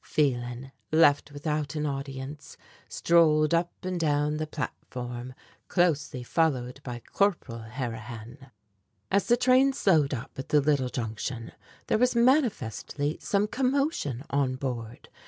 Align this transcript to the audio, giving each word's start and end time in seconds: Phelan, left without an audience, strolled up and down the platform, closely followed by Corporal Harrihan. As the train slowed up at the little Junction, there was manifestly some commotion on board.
Phelan, 0.03 0.71
left 0.91 1.31
without 1.31 1.75
an 1.75 1.85
audience, 1.85 2.57
strolled 2.89 3.53
up 3.53 3.69
and 3.83 3.99
down 3.99 4.37
the 4.37 4.47
platform, 4.47 5.35
closely 5.67 6.23
followed 6.23 6.81
by 6.83 7.03
Corporal 7.13 7.59
Harrihan. 7.69 8.49
As 9.11 9.27
the 9.27 9.37
train 9.37 9.73
slowed 9.73 10.15
up 10.15 10.31
at 10.39 10.49
the 10.49 10.59
little 10.59 10.89
Junction, 10.89 11.51
there 11.85 11.99
was 11.99 12.15
manifestly 12.15 13.19
some 13.21 13.45
commotion 13.45 14.23
on 14.31 14.55
board. 14.55 15.07